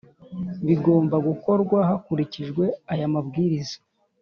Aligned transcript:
Bigomba 0.67 1.15
gukorwa 1.27 1.77
hakurikijwe 1.89 2.63
aya 2.93 3.07
mabwiriza 3.13 3.77